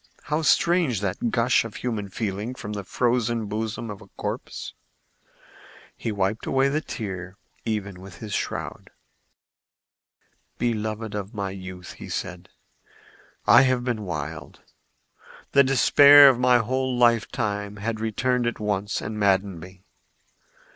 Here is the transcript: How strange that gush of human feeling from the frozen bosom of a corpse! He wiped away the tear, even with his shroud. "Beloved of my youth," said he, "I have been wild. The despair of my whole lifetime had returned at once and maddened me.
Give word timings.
How 0.23 0.41
strange 0.41 0.99
that 1.01 1.29
gush 1.29 1.63
of 1.63 1.75
human 1.75 2.09
feeling 2.09 2.55
from 2.55 2.73
the 2.73 2.83
frozen 2.83 3.45
bosom 3.45 3.91
of 3.91 4.01
a 4.01 4.07
corpse! 4.17 4.73
He 5.95 6.11
wiped 6.11 6.47
away 6.47 6.69
the 6.69 6.81
tear, 6.81 7.37
even 7.65 8.01
with 8.01 8.17
his 8.17 8.33
shroud. 8.33 8.89
"Beloved 10.57 11.13
of 11.13 11.35
my 11.35 11.51
youth," 11.51 11.95
said 12.11 12.49
he, 12.51 12.89
"I 13.45 13.61
have 13.61 13.83
been 13.83 14.01
wild. 14.01 14.61
The 15.51 15.63
despair 15.63 16.29
of 16.29 16.39
my 16.39 16.57
whole 16.57 16.97
lifetime 16.97 17.75
had 17.75 17.99
returned 17.99 18.47
at 18.47 18.59
once 18.59 19.01
and 19.01 19.19
maddened 19.19 19.59
me. 19.59 19.83